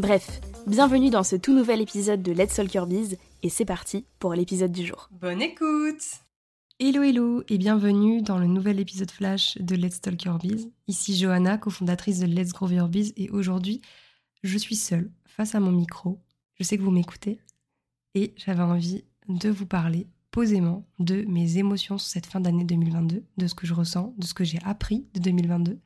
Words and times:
Bref, 0.00 0.40
bienvenue 0.66 1.10
dans 1.10 1.22
ce 1.22 1.36
tout 1.36 1.52
nouvel 1.54 1.82
épisode 1.82 2.22
de 2.22 2.32
Let's 2.32 2.54
Talk 2.54 2.72
Your 2.72 2.86
Biz 2.86 3.18
et 3.42 3.50
c'est 3.50 3.66
parti 3.66 4.06
pour 4.18 4.32
l'épisode 4.32 4.72
du 4.72 4.86
jour. 4.86 5.10
Bonne 5.10 5.42
écoute 5.42 6.22
Hello 6.78 7.02
hello 7.02 7.42
et 7.50 7.58
bienvenue 7.58 8.22
dans 8.22 8.38
le 8.38 8.46
nouvel 8.46 8.80
épisode 8.80 9.10
flash 9.10 9.58
de 9.58 9.76
Let's 9.76 10.00
Talk 10.00 10.22
Your 10.22 10.38
Biz. 10.38 10.70
Ici 10.88 11.18
Johanna, 11.18 11.58
cofondatrice 11.58 12.20
de 12.20 12.24
Let's 12.24 12.54
Grow 12.54 12.70
Your 12.70 12.88
Biz 12.88 13.12
et 13.18 13.28
aujourd'hui, 13.28 13.82
je 14.42 14.56
suis 14.56 14.74
seule 14.74 15.10
face 15.26 15.54
à 15.54 15.60
mon 15.60 15.70
micro. 15.70 16.18
Je 16.58 16.64
sais 16.64 16.78
que 16.78 16.82
vous 16.82 16.90
m'écoutez 16.90 17.38
et 18.14 18.32
j'avais 18.38 18.62
envie 18.62 19.04
de 19.28 19.50
vous 19.50 19.66
parler 19.66 20.06
posément 20.30 20.88
de 20.98 21.26
mes 21.28 21.58
émotions 21.58 21.98
sur 21.98 22.08
cette 22.08 22.24
fin 22.24 22.40
d'année 22.40 22.64
2022, 22.64 23.22
de 23.36 23.46
ce 23.46 23.54
que 23.54 23.66
je 23.66 23.74
ressens, 23.74 24.14
de 24.16 24.24
ce 24.24 24.32
que 24.32 24.44
j'ai 24.44 24.60
appris 24.64 25.06
de 25.12 25.20
2022, 25.20 25.78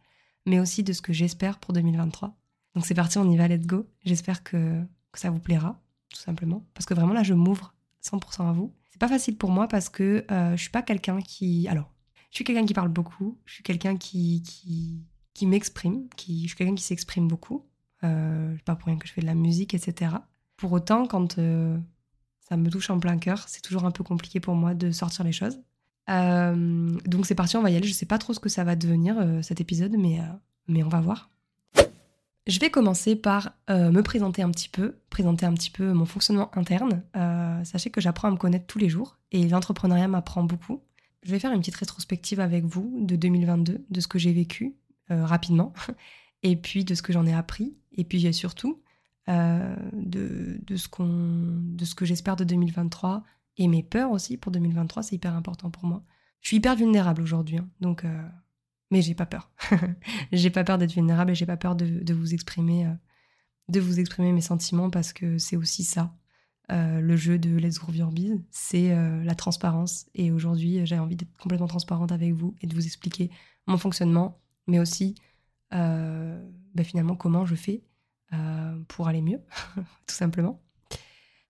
mais 0.46 0.60
aussi 0.60 0.84
de 0.84 0.92
ce 0.92 1.02
que 1.02 1.12
j'espère 1.12 1.58
pour 1.58 1.72
2023. 1.74 2.32
Donc 2.74 2.86
c'est 2.86 2.94
parti, 2.94 3.18
on 3.18 3.30
y 3.30 3.36
va, 3.36 3.48
let's 3.48 3.66
go. 3.66 3.86
J'espère 4.04 4.42
que, 4.42 4.82
ça 5.14 5.30
vous 5.30 5.38
plaira, 5.38 5.80
tout 6.08 6.20
simplement. 6.20 6.66
Parce 6.74 6.86
que 6.86 6.94
vraiment 6.94 7.12
là, 7.12 7.22
je 7.22 7.34
m'ouvre 7.34 7.74
100% 8.04 8.48
à 8.48 8.52
vous. 8.52 8.72
C'est 8.90 8.98
pas 8.98 9.08
facile 9.08 9.36
pour 9.36 9.50
moi 9.50 9.68
parce 9.68 9.88
que 9.88 10.24
euh, 10.30 10.56
je 10.56 10.60
suis 10.60 10.70
pas 10.70 10.82
quelqu'un 10.82 11.20
qui. 11.20 11.68
Alors, 11.68 11.92
je 12.30 12.36
suis 12.36 12.44
quelqu'un 12.44 12.66
qui 12.66 12.74
parle 12.74 12.88
beaucoup, 12.88 13.38
je 13.44 13.54
suis 13.54 13.62
quelqu'un 13.62 13.96
qui, 13.96 14.42
qui, 15.34 15.46
m'exprime, 15.46 16.08
qui, 16.16 16.42
je 16.42 16.48
suis 16.48 16.56
quelqu'un 16.56 16.74
qui 16.74 16.82
s'exprime 16.82 17.28
beaucoup. 17.28 17.64
Euh, 18.02 18.56
pas 18.64 18.74
pour 18.74 18.86
rien 18.86 18.98
que 18.98 19.06
je 19.06 19.12
fais 19.12 19.20
de 19.20 19.26
la 19.26 19.34
musique, 19.34 19.72
etc. 19.74 20.16
Pour 20.56 20.72
autant, 20.72 21.06
quand 21.06 21.38
euh, 21.38 21.78
ça 22.40 22.56
me 22.56 22.68
touche 22.70 22.90
en 22.90 22.98
plein 22.98 23.18
cœur, 23.18 23.48
c'est 23.48 23.62
toujours 23.62 23.84
un 23.84 23.92
peu 23.92 24.02
compliqué 24.02 24.40
pour 24.40 24.54
moi 24.54 24.74
de 24.74 24.90
sortir 24.90 25.24
les 25.24 25.32
choses. 25.32 25.60
Donc 26.08 27.24
c'est 27.24 27.34
parti, 27.34 27.56
on 27.56 27.62
va 27.62 27.70
y 27.70 27.76
aller. 27.76 27.86
Je 27.86 27.94
sais 27.94 28.04
pas 28.04 28.18
trop 28.18 28.34
ce 28.34 28.40
que 28.40 28.48
ça 28.48 28.64
va 28.64 28.76
devenir 28.76 29.16
cet 29.42 29.60
épisode, 29.60 29.96
mais 29.96 30.82
on 30.82 30.88
va 30.88 31.00
voir. 31.00 31.30
Je 32.46 32.58
vais 32.58 32.70
commencer 32.70 33.16
par 33.16 33.52
euh, 33.70 33.90
me 33.90 34.02
présenter 34.02 34.42
un 34.42 34.50
petit 34.50 34.68
peu, 34.68 34.96
présenter 35.08 35.46
un 35.46 35.54
petit 35.54 35.70
peu 35.70 35.94
mon 35.94 36.04
fonctionnement 36.04 36.50
interne. 36.56 37.02
Euh, 37.16 37.64
sachez 37.64 37.88
que 37.88 38.02
j'apprends 38.02 38.28
à 38.28 38.30
me 38.30 38.36
connaître 38.36 38.66
tous 38.66 38.78
les 38.78 38.90
jours 38.90 39.16
et 39.32 39.48
l'entrepreneuriat 39.48 40.08
m'apprend 40.08 40.44
beaucoup. 40.44 40.82
Je 41.22 41.30
vais 41.30 41.38
faire 41.38 41.52
une 41.52 41.60
petite 41.60 41.76
rétrospective 41.76 42.40
avec 42.40 42.66
vous 42.66 42.98
de 43.00 43.16
2022, 43.16 43.86
de 43.88 44.00
ce 44.00 44.06
que 44.06 44.18
j'ai 44.18 44.34
vécu 44.34 44.76
euh, 45.10 45.24
rapidement, 45.24 45.72
et 46.42 46.56
puis 46.56 46.84
de 46.84 46.94
ce 46.94 47.00
que 47.00 47.14
j'en 47.14 47.24
ai 47.24 47.32
appris, 47.32 47.78
et 47.92 48.04
puis 48.04 48.32
surtout 48.34 48.82
de, 49.26 50.60
ce 50.76 51.94
que 51.94 52.04
j'espère 52.04 52.36
de 52.36 52.44
2023 52.44 53.24
et 53.56 53.68
mes 53.68 53.82
peurs 53.82 54.10
aussi 54.10 54.36
pour 54.36 54.52
2023, 54.52 55.02
c'est 55.02 55.16
hyper 55.16 55.34
important 55.34 55.70
pour 55.70 55.86
moi. 55.86 56.04
Je 56.42 56.48
suis 56.48 56.58
hyper 56.58 56.76
vulnérable 56.76 57.22
aujourd'hui, 57.22 57.56
hein, 57.56 57.70
donc 57.80 58.04
mais 58.90 59.02
j'ai 59.02 59.14
pas 59.14 59.26
peur. 59.26 59.50
j'ai 60.32 60.50
pas 60.50 60.64
peur 60.64 60.78
d'être 60.78 60.92
vulnérable 60.92 61.32
et 61.32 61.34
j'ai 61.34 61.46
pas 61.46 61.56
peur 61.56 61.74
de, 61.74 62.14
vous 62.14 62.34
exprimer, 62.34 62.86
euh, 62.86 62.92
de 63.68 63.80
vous 63.80 64.00
exprimer 64.00 64.32
mes 64.32 64.40
sentiments 64.40 64.90
parce 64.90 65.12
que 65.12 65.38
c'est 65.38 65.56
aussi 65.56 65.84
ça. 65.84 66.14
Euh, 66.72 67.00
le 67.00 67.16
jeu 67.16 67.38
de 67.38 67.56
Let's 67.56 67.78
Grow 67.78 67.92
Your 67.92 68.10
Biz, 68.10 68.40
c'est 68.50 68.92
euh, 68.92 69.22
la 69.22 69.34
transparence. 69.34 70.06
Et 70.14 70.30
aujourd'hui, 70.30 70.86
j'ai 70.86 70.98
envie 70.98 71.16
d'être 71.16 71.36
complètement 71.36 71.66
transparente 71.66 72.12
avec 72.12 72.32
vous 72.32 72.54
et 72.62 72.66
de 72.66 72.74
vous 72.74 72.86
expliquer 72.86 73.30
mon 73.66 73.76
fonctionnement, 73.76 74.40
mais 74.66 74.78
aussi 74.78 75.14
bah, 75.70 76.84
finalement 76.84 77.16
comment 77.16 77.46
je 77.46 77.56
fais 77.56 77.82
pour 78.86 79.08
aller 79.08 79.22
mieux, 79.22 79.40
tout 80.06 80.14
simplement. 80.14 80.62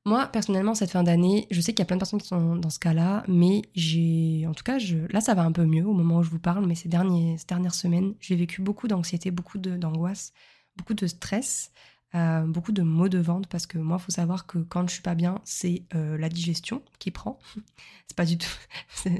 Moi, 0.06 0.26
personnellement, 0.26 0.74
cette 0.74 0.90
fin 0.90 1.02
d'année, 1.02 1.46
je 1.50 1.60
sais 1.62 1.72
qu'il 1.72 1.78
y 1.78 1.82
a 1.82 1.86
plein 1.86 1.96
de 1.96 2.00
personnes 2.00 2.20
qui 2.20 2.28
sont 2.28 2.56
dans 2.56 2.68
ce 2.68 2.78
cas-là, 2.78 3.24
mais 3.26 3.62
j'ai, 3.74 4.44
en 4.46 4.52
tout 4.52 4.62
cas, 4.62 4.76
là, 5.08 5.22
ça 5.22 5.32
va 5.32 5.44
un 5.44 5.52
peu 5.52 5.64
mieux 5.64 5.86
au 5.86 5.94
moment 5.94 6.18
où 6.18 6.22
je 6.22 6.28
vous 6.28 6.38
parle, 6.38 6.66
mais 6.66 6.74
ces, 6.74 6.90
derniers, 6.90 7.38
ces 7.38 7.46
dernières 7.46 7.74
semaines, 7.74 8.14
j'ai 8.20 8.36
vécu 8.36 8.60
beaucoup 8.60 8.86
d'anxiété, 8.86 9.30
beaucoup 9.30 9.56
d'angoisse, 9.56 10.34
beaucoup 10.76 10.92
de 10.92 11.06
stress, 11.06 11.72
euh, 12.14 12.42
beaucoup 12.42 12.72
de 12.72 12.82
maux 12.82 13.08
de 13.08 13.16
ventre, 13.16 13.48
parce 13.48 13.66
que 13.66 13.78
moi, 13.78 13.96
il 13.98 14.04
faut 14.04 14.12
savoir 14.12 14.46
que 14.46 14.58
quand 14.58 14.86
je 14.86 14.92
suis 14.92 15.02
pas 15.02 15.14
bien, 15.14 15.40
c'est 15.44 15.84
euh, 15.94 16.18
la 16.18 16.28
digestion 16.28 16.82
qui 16.98 17.10
prend. 17.10 17.38
c'est 18.06 18.16
pas 18.16 18.26
du 18.26 18.36
tout. 18.36 19.06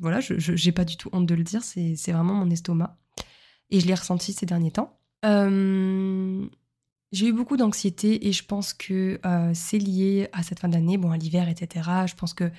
voilà, 0.00 0.20
je 0.20 0.64
n'ai 0.64 0.72
pas 0.72 0.86
du 0.86 0.96
tout 0.96 1.10
honte 1.12 1.26
de 1.26 1.34
le 1.34 1.44
dire, 1.44 1.62
c'est 1.62 1.94
vraiment 2.10 2.34
mon 2.34 2.48
estomac. 2.48 2.96
Et 3.68 3.80
je 3.80 3.86
l'ai 3.86 3.94
ressenti 3.94 4.32
ces 4.32 4.46
derniers 4.46 4.72
temps. 4.72 4.98
Euh, 5.26 6.46
j'ai 7.12 7.28
eu 7.28 7.32
beaucoup 7.32 7.58
d'anxiété 7.58 8.26
et 8.26 8.32
je 8.32 8.44
pense 8.44 8.72
que 8.72 9.20
euh, 9.24 9.50
c'est 9.54 9.78
lié 9.78 10.28
à 10.32 10.42
cette 10.42 10.60
fin 10.60 10.68
d'année, 10.68 10.96
bon, 10.96 11.10
à 11.10 11.18
l'hiver, 11.18 11.48
etc. 11.48 11.88
Je 12.06 12.14
pense 12.14 12.32
que, 12.32 12.50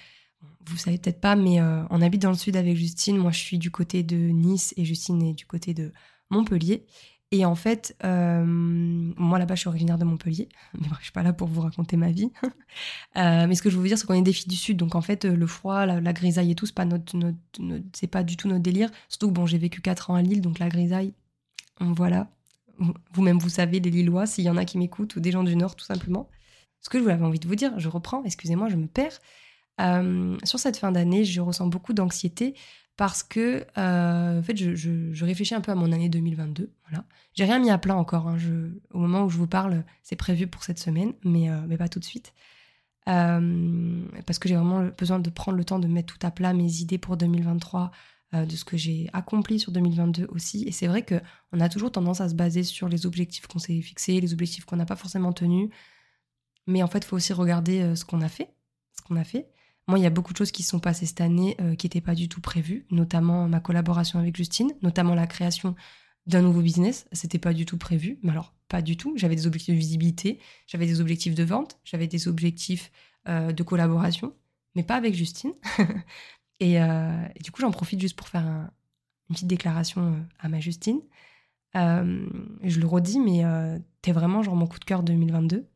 vous 0.65 0.77
savez 0.77 0.97
peut-être 0.97 1.19
pas, 1.19 1.35
mais 1.35 1.59
euh, 1.59 1.83
on 1.89 2.01
habite 2.01 2.21
dans 2.21 2.29
le 2.29 2.37
sud 2.37 2.55
avec 2.55 2.77
Justine. 2.77 3.17
Moi, 3.17 3.31
je 3.31 3.39
suis 3.39 3.57
du 3.57 3.71
côté 3.71 4.03
de 4.03 4.15
Nice 4.15 4.73
et 4.77 4.85
Justine 4.85 5.21
est 5.23 5.33
du 5.33 5.45
côté 5.45 5.73
de 5.73 5.91
Montpellier. 6.29 6.85
Et 7.31 7.45
en 7.45 7.55
fait, 7.55 7.97
euh, 8.03 8.45
moi 8.45 9.39
là-bas, 9.39 9.55
je 9.55 9.61
suis 9.61 9.67
originaire 9.67 9.97
de 9.97 10.05
Montpellier, 10.05 10.49
mais 10.79 10.87
je 10.99 11.03
suis 11.03 11.11
pas 11.11 11.23
là 11.23 11.33
pour 11.33 11.47
vous 11.47 11.61
raconter 11.61 11.97
ma 11.97 12.11
vie. 12.11 12.31
mais 13.15 13.55
ce 13.55 13.63
que 13.63 13.71
je 13.71 13.75
veux 13.75 13.81
vous 13.81 13.87
dire, 13.87 13.97
c'est 13.97 14.05
qu'on 14.05 14.13
est 14.13 14.21
des 14.21 14.33
filles 14.33 14.49
du 14.49 14.55
sud, 14.55 14.77
donc 14.77 14.93
en 14.93 15.01
fait, 15.01 15.25
le 15.25 15.47
froid, 15.47 15.87
la, 15.87 16.13
grisaille 16.13 16.51
et 16.51 16.55
tout, 16.55 16.67
c'est 16.67 16.75
pas 16.75 16.85
pas 16.85 18.23
du 18.23 18.37
tout 18.37 18.47
notre 18.47 18.61
délire. 18.61 18.91
Surtout 19.09 19.29
que 19.29 19.33
bon, 19.33 19.47
j'ai 19.47 19.57
vécu 19.57 19.81
4 19.81 20.11
ans 20.11 20.15
à 20.15 20.21
Lille, 20.21 20.41
donc 20.41 20.59
la 20.59 20.69
grisaille, 20.69 21.13
voilà, 21.79 22.29
vous-même, 23.13 23.37
vous 23.37 23.49
savez, 23.49 23.79
les 23.79 23.89
Lillois, 23.89 24.25
s'il 24.25 24.43
y 24.43 24.49
en 24.49 24.57
a 24.57 24.65
qui 24.65 24.77
m'écoutent, 24.77 25.15
ou 25.15 25.19
des 25.19 25.31
gens 25.31 25.43
du 25.43 25.55
Nord, 25.55 25.75
tout 25.75 25.85
simplement. 25.85 26.29
Ce 26.81 26.89
que 26.89 26.97
je 26.97 27.03
vous 27.03 27.09
avais 27.09 27.23
envie 27.23 27.39
de 27.39 27.47
vous 27.47 27.55
dire, 27.55 27.79
je 27.79 27.89
reprends, 27.89 28.23
excusez-moi, 28.25 28.69
je 28.69 28.75
me 28.75 28.87
perds. 28.87 29.19
Euh, 29.81 30.37
sur 30.43 30.59
cette 30.59 30.77
fin 30.77 30.91
d'année, 30.91 31.25
je 31.25 31.41
ressens 31.41 31.67
beaucoup 31.67 31.93
d'anxiété 31.93 32.55
parce 32.97 33.23
que, 33.23 33.65
euh, 33.77 34.39
en 34.39 34.43
fait, 34.43 34.55
je, 34.55 35.25
réfléchis 35.25 35.55
un 35.55 35.61
peu 35.61 35.71
à 35.71 35.75
mon 35.75 35.91
année 35.91 36.09
2022. 36.09 36.71
Voilà. 36.87 37.05
J'ai 37.33 37.45
rien 37.45 37.59
mis 37.59 37.71
à 37.71 37.77
plat 37.77 37.95
encore. 37.95 38.27
Hein. 38.27 38.37
au 38.91 38.99
moment 38.99 39.23
où 39.23 39.29
je 39.29 39.37
vous 39.37 39.47
parle, 39.47 39.83
c'est 40.03 40.15
prévu 40.15 40.47
pour 40.47 40.63
cette 40.63 40.79
semaine, 40.79 41.13
mais, 41.23 41.49
euh, 41.49 41.57
mais 41.67 41.77
pas 41.77 41.87
tout 41.87 41.99
de 41.99 42.05
suite. 42.05 42.33
parce 43.05 44.39
que 44.39 44.47
j'ai 44.47 44.55
vraiment 44.55 44.89
besoin 44.97 45.19
de 45.19 45.29
prendre 45.29 45.57
le 45.57 45.65
temps 45.65 45.79
de 45.79 45.87
mettre 45.87 46.17
tout 46.17 46.25
à 46.25 46.31
plat 46.31 46.53
mes 46.53 46.81
idées 46.81 46.97
pour 46.97 47.17
2023, 47.17 47.91
euh, 48.33 48.45
de 48.45 48.55
ce 48.55 48.65
que 48.65 48.77
j'ai 48.77 49.09
accompli 49.13 49.59
sur 49.59 49.71
2022 49.71 50.27
aussi. 50.29 50.63
Et 50.63 50.71
c'est 50.71 50.87
vrai 50.87 51.05
qu'on 51.05 51.59
a 51.59 51.69
toujours 51.69 51.91
tendance 51.91 52.19
à 52.19 52.29
se 52.29 52.33
baser 52.33 52.63
sur 52.63 52.89
les 52.89 53.05
objectifs 53.05 53.45
qu'on 53.45 53.59
s'est 53.59 53.79
fixés, 53.81 54.19
les 54.19 54.33
objectifs 54.33 54.65
qu'on 54.65 54.75
n'a 54.75 54.85
pas 54.85 54.95
forcément 54.95 55.33
tenus. 55.33 55.69
Mais 56.65 56.81
en 56.81 56.87
fait, 56.87 56.99
il 56.99 57.05
faut 57.05 57.15
aussi 57.15 57.33
regarder 57.33 57.81
euh, 57.81 57.95
ce 57.95 58.05
qu'on 58.05 58.21
a 58.21 58.29
fait. 58.29 58.49
Ce 58.97 59.01
qu'on 59.01 59.17
a 59.17 59.23
fait. 59.23 59.49
Moi, 59.87 59.99
il 59.99 60.01
y 60.01 60.07
a 60.07 60.09
beaucoup 60.09 60.33
de 60.33 60.37
choses 60.37 60.51
qui 60.51 60.63
sont 60.63 60.79
passées 60.79 61.05
cette 61.05 61.21
année 61.21 61.55
euh, 61.61 61.75
qui 61.75 61.85
n'étaient 61.85 62.01
pas 62.01 62.15
du 62.15 62.27
tout 62.27 62.41
prévues, 62.41 62.85
notamment 62.89 63.47
ma 63.47 63.59
collaboration 63.59 64.17
avec 64.19 64.35
Justine, 64.35 64.71
notamment 64.81 65.13
la 65.13 65.27
création 65.27 65.75
d'un 66.25 66.41
nouveau 66.41 66.61
business. 66.61 67.05
C'était 67.11 67.39
pas 67.39 67.53
du 67.53 67.65
tout 67.65 67.77
prévu. 67.77 68.17
Mais 68.23 68.31
alors, 68.31 68.53
pas 68.67 68.81
du 68.81 68.97
tout. 68.97 69.13
J'avais 69.17 69.35
des 69.35 69.45
objectifs 69.45 69.75
de 69.75 69.79
visibilité, 69.79 70.39
j'avais 70.67 70.87
des 70.87 71.01
objectifs 71.01 71.35
de 71.35 71.43
vente, 71.43 71.79
j'avais 71.83 72.07
des 72.07 72.27
objectifs 72.27 72.91
de 73.25 73.63
collaboration, 73.63 74.33
mais 74.75 74.83
pas 74.83 74.95
avec 74.95 75.15
Justine. 75.15 75.53
Euh, 76.63 77.27
et, 77.35 77.39
du 77.39 77.51
coup, 77.51 77.61
j'en 77.61 77.71
profite 77.71 77.99
juste 77.99 78.15
pour 78.15 78.27
faire 78.27 78.45
une 78.45 79.35
petite 79.35 79.47
déclaration 79.47 80.13
euh, 80.13 80.19
à 80.39 80.49
ma 80.49 80.59
Justine. 80.59 81.01
Euh, 81.75 82.25
je 82.63 82.79
le 82.79 82.87
redis, 82.87 83.19
mais 83.19 83.43
t'es 84.01 84.11
vraiment 84.11 84.43
genre 84.43 84.55
mon 84.55 84.67
coup 84.67 84.79
de 84.79 84.85
cœur 84.85 85.03
2022. 85.03 85.67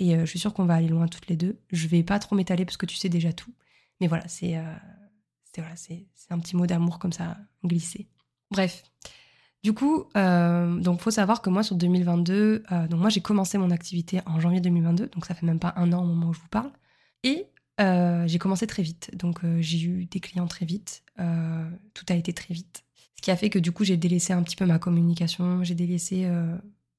Et 0.00 0.16
je 0.16 0.24
suis 0.26 0.38
sûre 0.38 0.54
qu'on 0.54 0.64
va 0.64 0.74
aller 0.74 0.88
loin 0.88 1.08
toutes 1.08 1.26
les 1.26 1.36
deux. 1.36 1.58
Je 1.70 1.88
vais 1.88 2.04
pas 2.04 2.18
trop 2.20 2.36
m'étaler 2.36 2.64
parce 2.64 2.76
que 2.76 2.86
tu 2.86 2.96
sais 2.96 3.08
déjà 3.08 3.32
tout. 3.32 3.52
Mais 4.00 4.06
voilà, 4.06 4.28
c'est 4.28 4.54
un 4.54 6.38
petit 6.38 6.56
mot 6.56 6.66
d'amour 6.66 6.98
comme 6.98 7.12
ça 7.12 7.36
glissé. 7.64 8.08
Bref. 8.50 8.84
Du 9.64 9.72
coup, 9.72 10.04
euh, 10.16 10.78
donc 10.78 11.00
faut 11.00 11.10
savoir 11.10 11.42
que 11.42 11.50
moi 11.50 11.64
sur 11.64 11.74
2022, 11.74 12.62
donc 12.88 13.00
moi 13.00 13.08
j'ai 13.08 13.20
commencé 13.20 13.58
mon 13.58 13.72
activité 13.72 14.20
en 14.24 14.38
janvier 14.38 14.60
2022, 14.60 15.08
donc 15.08 15.26
ça 15.26 15.34
fait 15.34 15.46
même 15.46 15.58
pas 15.58 15.74
un 15.76 15.92
an 15.92 16.02
au 16.04 16.06
moment 16.06 16.28
où 16.28 16.32
je 16.32 16.38
vous 16.38 16.48
parle. 16.48 16.70
Et 17.24 17.48
j'ai 17.78 18.38
commencé 18.38 18.66
très 18.66 18.82
vite. 18.82 19.10
Donc, 19.14 19.40
j'ai 19.60 19.80
eu 19.82 20.04
des 20.06 20.20
clients 20.20 20.46
très 20.46 20.66
vite. 20.66 21.02
tout 21.16 22.06
a 22.08 22.14
été 22.14 22.32
très 22.32 22.54
vite. 22.54 22.84
Ce 23.16 23.22
qui 23.22 23.30
a 23.30 23.36
fait 23.36 23.50
que 23.50 23.58
du 23.58 23.72
coup, 23.72 23.84
j'ai 23.84 23.96
délaissé 23.96 24.32
un 24.32 24.42
petit 24.42 24.56
peu 24.56 24.66
ma 24.66 24.78
communication, 24.78 25.64
j'ai 25.64 25.74
délaissé, 25.74 26.30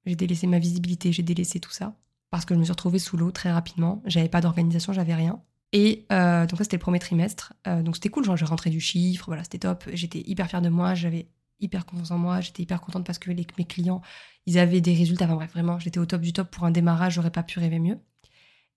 délaissé 0.06 0.48
ma 0.48 0.60
visibilité, 0.60 1.12
j'ai 1.12 1.24
délaissé 1.24 1.60
tout 1.60 1.72
ça. 1.72 1.96
Parce 2.32 2.46
que 2.46 2.54
je 2.54 2.60
me 2.60 2.64
suis 2.64 2.72
retrouvée 2.72 3.00
sous 3.00 3.18
l'eau 3.18 3.32
très 3.32 3.52
rapidement. 3.52 4.04
J'avais 4.06 4.30
pas 4.30 4.42
d'organisation, 4.42 4.94
j'avais 4.94 5.16
rien. 5.16 5.42
Et 5.72 6.06
donc 6.10 6.58
ça, 6.58 6.64
c'était 6.64 6.78
le 6.78 6.82
premier 6.82 7.00
trimestre. 7.00 7.54
donc 7.66 7.96
c'était 7.96 8.10
cool, 8.10 8.26
genre 8.26 8.38
je 8.38 8.46
rentrais 8.46 8.70
du 8.70 8.80
chiffre, 8.80 9.26
voilà, 9.28 9.44
c'était 9.44 9.60
top. 9.60 9.86
J'étais 9.94 10.24
hyper 10.26 10.48
fière 10.48 10.62
de 10.62 10.70
moi, 10.70 10.94
j'avais 10.96 11.30
hyper 11.60 11.86
confiance 11.86 12.12
en 12.12 12.18
moi, 12.18 12.42
j'étais 12.42 12.64
hyper 12.64 12.82
contente 12.82 13.06
parce 13.06 13.20
que 13.20 13.32
mes 13.32 13.46
clients, 13.66 14.02
ils 14.46 14.58
avaient 14.58 14.82
des 14.82 14.94
résultats. 14.94 15.26
Enfin 15.26 15.36
bref, 15.36 15.52
vraiment, 15.52 15.80
j'étais 15.80 16.00
au 16.00 16.06
top 16.06 16.22
du 16.22 16.34
top 16.34 16.50
pour 16.52 16.64
un 16.66 16.72
démarrage, 16.72 17.14
j'aurais 17.14 17.32
pas 17.32 17.44
pu 17.44 17.60
rêver 17.60 17.80
mieux. 17.80 18.00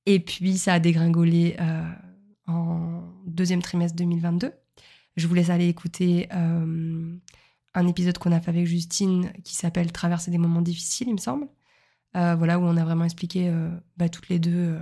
Et 0.07 0.21
puis 0.21 0.59
ça 0.59 0.75
a 0.75 0.81
dégringolé 0.81 1.57
euh, 1.61 1.83
en 2.47 3.03
deuxième 3.27 3.63
trimestre 3.63 3.97
2022. 3.97 4.53
Je 5.17 5.27
vous 5.27 5.35
laisse 5.35 5.51
aller 5.51 5.69
écouter 5.69 6.29
euh, 6.35 7.15
un 7.75 7.87
épisode 7.87 8.19
qu'on 8.19 8.33
a 8.33 8.41
fait 8.41 8.51
avec 8.51 8.67
Justine 8.67 9.33
qui 9.45 9.55
s'appelle 9.55 9.93
Traverser 9.93 10.31
des 10.31 10.39
moments 10.39 10.63
difficiles, 10.63 11.09
il 11.09 11.15
me 11.15 11.19
semble. 11.19 11.47
Euh, 12.17 12.35
voilà, 12.35 12.59
où 12.59 12.63
on 12.63 12.77
a 12.77 12.85
vraiment 12.85 13.05
expliqué 13.05 13.51
bah, 13.97 14.09
toutes 14.09 14.29
les 14.29 14.39
deux 14.39 14.79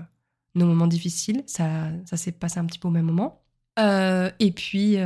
nos 0.55 0.67
moments 0.67 0.87
difficiles. 0.87 1.45
Ça, 1.47 1.91
ça 2.07 2.17
s'est 2.17 2.33
passé 2.33 2.59
un 2.59 2.67
petit 2.67 2.79
peu 2.79 2.89
au 2.89 2.93
même 2.93 3.07
moment. 3.07 3.43
et 3.79 4.53
puis, 4.53 4.97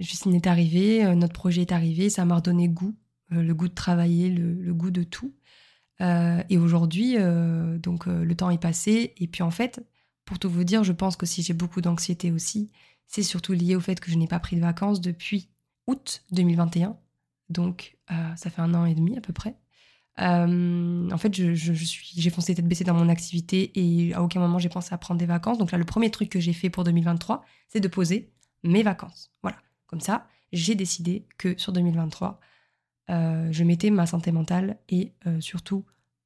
Justine 0.00 0.34
est 0.34 0.46
arrivée, 0.46 1.14
notre 1.14 1.34
projet 1.34 1.62
est 1.62 1.72
arrivé, 1.72 2.10
ça 2.10 2.24
m'a 2.24 2.36
redonné 2.36 2.68
goût, 2.68 2.94
le 3.30 3.52
goût 3.52 3.68
de 3.68 3.74
travailler, 3.74 4.28
le 4.30 4.74
goût 4.74 4.90
de 4.90 5.02
tout. 5.02 5.34
Euh, 6.00 6.42
et 6.48 6.58
aujourd'hui, 6.58 7.16
euh, 7.16 7.78
donc 7.78 8.08
euh, 8.08 8.24
le 8.24 8.34
temps 8.34 8.50
est 8.50 8.60
passé. 8.60 9.14
Et 9.18 9.26
puis 9.26 9.42
en 9.42 9.50
fait, 9.50 9.84
pour 10.24 10.38
tout 10.38 10.50
vous 10.50 10.64
dire, 10.64 10.84
je 10.84 10.92
pense 10.92 11.16
que 11.16 11.26
si 11.26 11.42
j'ai 11.42 11.54
beaucoup 11.54 11.80
d'anxiété 11.80 12.32
aussi, 12.32 12.70
c'est 13.06 13.22
surtout 13.22 13.52
lié 13.52 13.76
au 13.76 13.80
fait 13.80 14.00
que 14.00 14.10
je 14.10 14.16
n'ai 14.16 14.26
pas 14.26 14.40
pris 14.40 14.56
de 14.56 14.60
vacances 14.60 15.00
depuis 15.00 15.50
août 15.86 16.24
2021. 16.32 16.96
Donc 17.48 17.98
ça 18.36 18.50
fait 18.50 18.60
un 18.60 18.74
an 18.74 18.84
et 18.84 18.94
demi 18.94 19.16
à 19.16 19.20
peu 19.20 19.32
près. 19.32 19.56
en 20.18 21.18
fait, 21.18 21.34
je, 21.34 21.52
j'ai 21.54 22.30
foncé 22.30 22.54
tête 22.54 22.66
baissée 22.66 22.84
dans 22.84 22.94
mon 22.94 23.08
activité 23.08 23.72
et 23.74 24.14
à 24.14 24.22
aucun 24.22 24.40
moment 24.40 24.58
j'ai 24.58 24.68
pensé 24.68 24.94
à 24.94 24.98
prendre 24.98 25.18
des 25.18 25.26
vacances. 25.26 25.58
Donc 25.58 25.72
là, 25.72 25.78
le 25.78 25.84
premier 25.84 26.10
truc 26.10 26.30
que 26.30 26.40
j'ai 26.40 26.52
fait 26.52 26.70
pour 26.70 26.84
2023, 26.84 27.44
c'est 27.68 27.80
de 27.80 27.88
poser 27.88 28.32
mes 28.62 28.82
vacances. 28.82 29.32
Voilà, 29.42 29.58
comme 29.86 30.00
ça, 30.00 30.26
j'ai 30.52 30.74
décidé 30.74 31.26
que 31.36 31.58
sur 31.58 31.72
2023, 31.72 32.40
je 33.08 33.64
mettais 33.64 33.90
ma 33.90 34.06
santé 34.06 34.32
mentale 34.32 34.78
et 34.88 35.12
surtout 35.40 35.84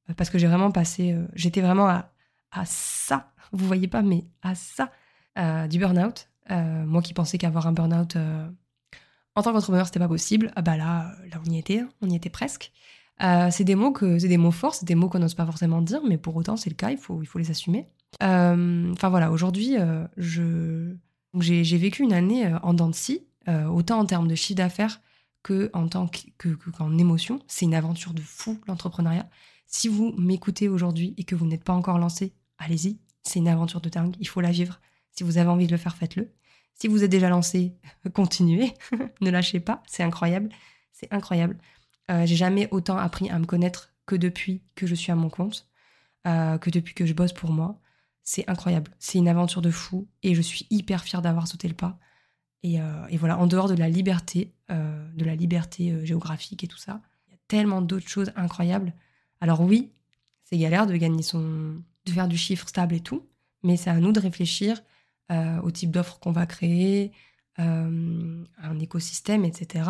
euh, 0.09 0.13
parce 0.15 0.29
que 0.29 0.37
j'ai 0.37 0.47
vraiment 0.47 0.71
passé, 0.71 1.13
euh, 1.13 1.25
j'étais 1.33 1.61
vraiment 1.61 1.87
à, 1.87 2.09
ça, 2.65 3.31
vous 3.51 3.65
voyez 3.65 3.87
pas, 3.87 4.01
mais 4.01 4.25
à 4.41 4.55
ça, 4.55 4.91
euh, 5.37 5.67
du 5.67 5.79
burn-out. 5.79 6.29
moi 6.49 7.01
qui 7.01 7.13
pensais 7.13 7.37
qu'avoir 7.37 7.67
un 7.67 7.73
burn-out 7.73 8.17
en 9.35 9.43
tant 9.43 9.53
qu'entrepreneur, 9.53 9.85
c'était 9.85 9.99
pas 9.99 10.07
possible, 10.07 10.51
ah 10.55 10.63
bah 10.63 10.77
là, 10.77 11.11
là 11.31 11.39
on 11.45 11.51
y 11.51 11.59
était, 11.59 11.79
hein, 11.79 11.89
on 12.01 12.09
y 12.09 12.15
était 12.15 12.31
presque. 12.31 12.71
c'est 13.19 13.63
des 13.63 13.75
mots 13.75 13.91
que, 13.91 14.17
c'est 14.17 14.27
des 14.27 14.37
mots 14.37 14.51
forts, 14.51 14.73
c'est 14.73 14.85
des 14.85 14.95
mots 14.95 15.09
qu'on 15.09 15.19
n'ose 15.19 15.35
pas 15.35 15.45
forcément 15.45 15.81
dire, 15.81 16.01
mais 16.07 16.17
pour 16.17 16.35
autant 16.35 16.57
c'est 16.57 16.71
le 16.71 16.75
cas, 16.75 16.89
il 16.89 16.97
faut, 16.97 17.21
il 17.21 17.27
faut 17.27 17.37
les 17.37 17.51
assumer. 17.51 17.87
Enfin 18.19 19.09
voilà, 19.09 19.31
aujourd'hui, 19.31 19.75
je, 20.17 20.95
j'ai, 21.39 21.77
vécu 21.77 22.01
une 22.01 22.13
année 22.13 22.51
en 22.63 22.73
dents 22.73 22.89
de 22.89 22.95
scie, 22.95 23.27
autant 23.47 23.99
en 23.99 24.05
termes 24.05 24.27
de 24.27 24.33
chiffre 24.33 24.57
d'affaires 24.57 25.01
que 25.47 25.69
en 25.71 25.87
tant 25.87 26.09
que, 26.09 26.49
qu'en 26.49 26.97
émotion. 26.97 27.39
C'est 27.47 27.63
une 27.63 27.73
aventure 27.73 28.13
de 28.13 28.21
fou 28.21 28.59
l'entrepreneuriat. 28.67 29.29
Si 29.65 29.87
vous 29.87 30.13
m'écoutez 30.17 30.67
aujourd'hui 30.67 31.13
et 31.17 31.23
que 31.23 31.35
vous 31.35 31.45
n'êtes 31.45 31.63
pas 31.63 31.71
encore 31.71 31.99
lancé, 31.99 32.33
allez-y, 32.57 32.99
c'est 33.23 33.39
une 33.39 33.47
aventure 33.47 33.79
de 33.79 33.87
dingue, 33.87 34.15
il 34.19 34.27
faut 34.27 34.41
la 34.41 34.51
vivre. 34.51 34.81
Si 35.11 35.23
vous 35.23 35.37
avez 35.37 35.49
envie 35.49 35.65
de 35.65 35.71
le 35.71 35.77
faire, 35.77 35.95
faites-le. 35.95 36.33
Si 36.75 36.89
vous 36.89 37.05
êtes 37.05 37.11
déjà 37.11 37.29
lancé, 37.29 37.77
continuez, 38.13 38.73
ne 39.21 39.29
lâchez 39.29 39.61
pas, 39.61 39.81
c'est 39.87 40.03
incroyable, 40.03 40.49
c'est 40.91 41.11
incroyable. 41.13 41.57
Euh, 42.11 42.25
j'ai 42.25 42.35
jamais 42.35 42.67
autant 42.71 42.97
appris 42.97 43.29
à 43.29 43.39
me 43.39 43.45
connaître 43.45 43.93
que 44.05 44.17
depuis 44.17 44.63
que 44.75 44.85
je 44.85 44.95
suis 44.95 45.13
à 45.13 45.15
mon 45.15 45.29
compte, 45.29 45.69
euh, 46.27 46.57
que 46.57 46.69
depuis 46.69 46.93
que 46.93 47.05
je 47.05 47.13
bosse 47.13 47.33
pour 47.33 47.51
moi. 47.51 47.79
C'est 48.23 48.49
incroyable, 48.49 48.91
c'est 48.99 49.17
une 49.17 49.29
aventure 49.29 49.61
de 49.61 49.71
fou 49.71 50.09
et 50.23 50.35
je 50.35 50.41
suis 50.41 50.67
hyper 50.69 51.05
fière 51.05 51.21
d'avoir 51.21 51.47
sauté 51.47 51.69
le 51.69 51.73
pas. 51.73 51.97
Et, 52.63 52.81
euh, 52.81 53.07
et, 53.09 53.17
voilà, 53.17 53.37
en 53.37 53.47
dehors 53.47 53.69
de 53.69 53.75
la 53.75 53.89
liberté, 53.89 54.51
de 54.69 55.23
la 55.23 55.35
liberté 55.35 56.05
géographique 56.05 56.63
et 56.63 56.67
tout 56.67 56.77
ça, 56.77 56.99
il 57.27 57.31
y 57.31 57.35
a 57.35 57.39
tellement 57.47 57.81
d'autres 57.81 58.09
choses 58.09 58.33
incroyables. 58.35 58.93
Alors 59.39 59.61
oui, 59.61 59.91
c'est 60.43 60.57
galère 60.57 60.87
de 60.87 60.95
gagner 60.97 61.23
son, 61.23 61.81
de 62.05 62.11
faire 62.11 62.27
du 62.27 62.37
chiffre 62.37 62.67
stable 62.67 62.95
et 62.95 62.99
tout, 62.99 63.23
mais 63.63 63.77
c'est 63.77 63.89
à 63.89 63.99
nous 63.99 64.11
de 64.11 64.19
réfléchir 64.19 64.81
euh, 65.29 65.59
au 65.61 65.71
type 65.71 65.91
d'offre 65.91 66.19
qu'on 66.19 66.31
va 66.31 66.45
créer, 66.45 67.11
euh, 67.59 68.43
un 68.61 68.79
écosystème, 68.79 69.43
etc. 69.43 69.89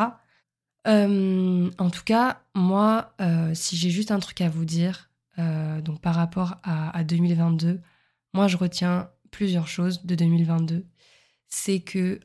Euh, 0.87 1.69
en 1.77 1.89
tout 1.91 2.03
cas, 2.03 2.41
moi, 2.55 3.13
si 3.53 3.77
j'ai 3.77 3.91
juste 3.91 4.09
un 4.11 4.19
truc 4.19 4.41
à 4.41 4.49
vous 4.49 4.65
dire, 4.65 5.09
donc 5.37 6.01
par 6.01 6.15
rapport 6.15 6.55
à, 6.63 7.03
2022, 7.03 7.79
moi 8.33 8.47
je 8.47 8.57
retiens 8.57 9.09
plusieurs 9.29 9.67
choses 9.67 10.03
de 10.05 10.15
2022. 10.15 10.85
C'est 11.47 11.79
que 11.79 12.19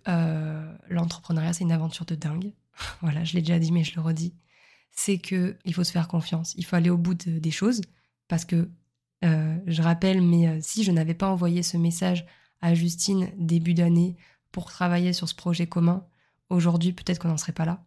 l'entrepreneuriat, 0.88 1.52
c'est 1.52 1.64
une 1.64 1.72
aventure 1.72 2.04
de 2.06 2.14
dingue. 2.14 2.52
voilà, 3.02 3.24
je 3.24 3.34
l'ai 3.34 3.40
déjà 3.40 3.58
dit, 3.58 3.72
mais 3.72 3.84
je 3.84 3.94
le 3.94 4.02
redis 4.02 4.34
c'est 4.92 5.18
que 5.18 5.56
il 5.64 5.74
faut 5.74 5.84
se 5.84 5.90
faire 5.90 6.06
confiance. 6.06 6.54
Il 6.56 6.64
faut 6.64 6.76
aller 6.76 6.90
au 6.90 6.98
bout 6.98 7.14
des 7.14 7.50
choses 7.50 7.80
parce 8.28 8.44
que 8.44 8.70
euh, 9.24 9.58
je 9.66 9.82
rappelle, 9.82 10.20
mais 10.20 10.48
euh, 10.48 10.58
si 10.60 10.84
je 10.84 10.92
n'avais 10.92 11.14
pas 11.14 11.30
envoyé 11.30 11.62
ce 11.62 11.76
message 11.76 12.26
à 12.60 12.74
Justine 12.74 13.30
début 13.36 13.74
d'année 13.74 14.16
pour 14.52 14.70
travailler 14.70 15.12
sur 15.12 15.28
ce 15.28 15.34
projet 15.34 15.66
commun, 15.66 16.06
aujourd'hui 16.50 16.92
peut-être 16.92 17.18
qu'on 17.18 17.28
n'en 17.28 17.36
serait 17.36 17.52
pas 17.52 17.64
là. 17.64 17.84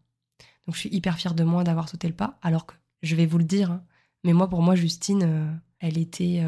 Donc 0.65 0.75
je 0.75 0.81
suis 0.81 0.89
hyper 0.89 1.17
fière 1.17 1.35
de 1.35 1.43
moi 1.43 1.63
d'avoir 1.63 1.88
sauté 1.88 2.07
le 2.07 2.15
pas, 2.15 2.39
alors 2.41 2.65
que 2.65 2.73
je 3.03 3.15
vais 3.15 3.27
vous 3.27 3.38
le 3.38 3.43
dire, 3.43 3.71
hein, 3.71 3.83
mais 4.23 4.33
moi 4.33 4.49
pour 4.49 4.63
moi 4.63 4.75
Justine, 4.75 5.23
euh, 5.23 5.53
elle 5.79 5.97
était 5.97 6.43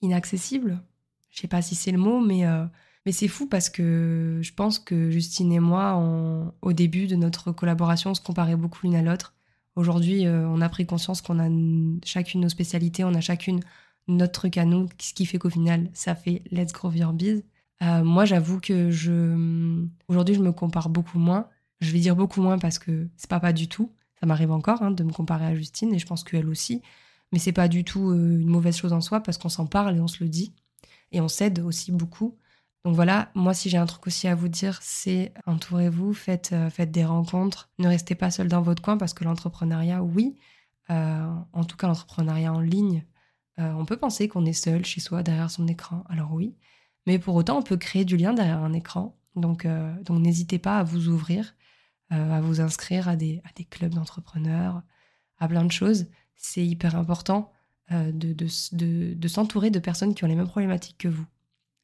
inaccessible. 0.00 0.82
Je 1.30 1.40
sais 1.40 1.48
pas 1.48 1.62
si 1.62 1.76
c'est 1.76 1.92
le 1.92 1.98
mot, 1.98 2.20
mais 2.20 2.44
mais 3.08 3.12
c'est 3.12 3.26
fou 3.26 3.46
parce 3.46 3.70
que 3.70 4.38
je 4.42 4.52
pense 4.52 4.78
que 4.78 5.08
Justine 5.10 5.50
et 5.50 5.60
moi, 5.60 6.52
au 6.60 6.74
début 6.74 7.06
de 7.06 7.16
notre 7.16 7.52
collaboration, 7.52 8.10
on 8.10 8.14
se 8.14 8.20
comparait 8.20 8.54
beaucoup 8.54 8.80
l'une 8.82 8.96
à 8.96 9.00
l'autre. 9.00 9.34
Aujourd'hui, 9.76 10.26
euh, 10.26 10.46
on 10.46 10.60
a 10.60 10.68
pris 10.68 10.84
conscience 10.84 11.22
qu'on 11.22 11.38
a 11.38 11.48
chacune 12.04 12.42
nos 12.42 12.50
spécialités, 12.50 13.04
on 13.04 13.14
a 13.14 13.22
chacune 13.22 13.60
notre 14.08 14.32
truc 14.32 14.58
à 14.58 14.66
nous, 14.66 14.90
ce 14.98 15.14
qui 15.14 15.24
fait 15.24 15.38
qu'au 15.38 15.48
final, 15.48 15.88
ça 15.94 16.14
fait 16.14 16.42
Let's 16.50 16.74
Grow 16.74 16.92
Your 16.92 17.14
Biz. 17.14 17.44
Moi, 17.80 18.26
j'avoue 18.26 18.60
que 18.60 18.90
je 18.90 19.86
aujourd'hui, 20.08 20.34
je 20.34 20.42
me 20.42 20.52
compare 20.52 20.90
beaucoup 20.90 21.18
moins. 21.18 21.48
Je 21.80 21.90
vais 21.92 22.00
dire 22.00 22.14
beaucoup 22.14 22.42
moins 22.42 22.58
parce 22.58 22.78
que 22.78 23.08
c'est 23.16 23.30
pas 23.30 23.40
pas 23.40 23.54
du 23.54 23.68
tout. 23.68 23.90
Ça 24.20 24.26
m'arrive 24.26 24.50
encore 24.50 24.82
hein, 24.82 24.90
de 24.90 25.02
me 25.02 25.12
comparer 25.12 25.46
à 25.46 25.54
Justine 25.54 25.94
et 25.94 25.98
je 25.98 26.04
pense 26.04 26.24
qu'elle 26.24 26.46
aussi. 26.46 26.82
Mais 27.32 27.38
c'est 27.38 27.52
pas 27.52 27.68
du 27.68 27.84
tout 27.84 28.10
euh, 28.10 28.38
une 28.38 28.50
mauvaise 28.50 28.76
chose 28.76 28.92
en 28.92 29.00
soi 29.00 29.20
parce 29.22 29.38
qu'on 29.38 29.48
s'en 29.48 29.64
parle 29.64 29.96
et 29.96 30.00
on 30.00 30.08
se 30.08 30.22
le 30.22 30.28
dit 30.28 30.52
et 31.10 31.22
on 31.22 31.28
s'aide 31.28 31.60
aussi 31.60 31.90
beaucoup. 31.90 32.36
Donc 32.84 32.94
voilà, 32.94 33.30
moi 33.34 33.54
si 33.54 33.68
j'ai 33.68 33.76
un 33.76 33.86
truc 33.86 34.06
aussi 34.06 34.28
à 34.28 34.34
vous 34.34 34.48
dire, 34.48 34.78
c'est 34.82 35.32
entourez-vous, 35.46 36.14
faites, 36.14 36.52
euh, 36.52 36.86
des 36.86 37.04
rencontres, 37.04 37.70
ne 37.78 37.88
restez 37.88 38.14
pas 38.14 38.30
seul 38.30 38.48
dans 38.48 38.62
votre 38.62 38.82
coin 38.82 38.96
parce 38.96 39.14
que 39.14 39.24
l'entrepreneuriat, 39.24 40.02
oui, 40.02 40.36
euh, 40.90 41.28
en 41.52 41.64
tout 41.64 41.76
cas 41.76 41.88
l'entrepreneuriat 41.88 42.52
en 42.52 42.60
ligne, 42.60 43.04
euh, 43.58 43.72
on 43.72 43.84
peut 43.84 43.96
penser 43.96 44.28
qu'on 44.28 44.46
est 44.46 44.52
seul 44.52 44.84
chez 44.84 45.00
soi 45.00 45.22
derrière 45.22 45.50
son 45.50 45.66
écran, 45.66 46.04
alors 46.08 46.32
oui, 46.32 46.56
mais 47.06 47.18
pour 47.18 47.34
autant 47.34 47.58
on 47.58 47.62
peut 47.62 47.76
créer 47.76 48.04
du 48.04 48.16
lien 48.16 48.32
derrière 48.32 48.62
un 48.62 48.72
écran, 48.72 49.16
donc, 49.36 49.66
n'hésitez 50.10 50.58
pas 50.58 50.78
à 50.78 50.82
vous 50.82 51.08
ouvrir, 51.08 51.54
à 52.10 52.40
vous 52.40 52.60
inscrire 52.60 53.08
à 53.08 53.14
des, 53.14 53.40
clubs 53.70 53.94
d'entrepreneurs, 53.94 54.82
à 55.38 55.46
plein 55.46 55.64
de 55.64 55.70
choses, 55.70 56.06
c'est 56.34 56.66
hyper 56.66 56.96
important 56.96 57.52
de 57.90 59.28
s'entourer 59.28 59.70
de 59.70 59.78
personnes 59.78 60.14
qui 60.14 60.24
ont 60.24 60.26
les 60.26 60.34
mêmes 60.34 60.48
problématiques 60.48 60.98
que 60.98 61.08
vous. 61.08 61.26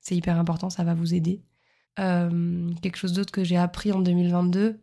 C'est 0.04 0.14
hyper 0.14 0.38
important, 0.38 0.68
ça 0.68 0.84
va 0.84 0.92
vous 0.92 1.14
aider. 1.14 1.42
Euh, 1.98 2.70
quelque 2.82 2.98
chose 2.98 3.14
d'autre 3.14 3.32
que 3.32 3.42
j'ai 3.42 3.56
appris 3.56 3.90
en 3.90 4.00
2022, 4.00 4.78